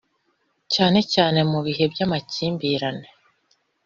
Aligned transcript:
cyane 0.73 0.99
cyane 1.13 1.39
mu 1.51 1.59
bihe 1.65 1.83
by’amakimbirane 1.93 3.07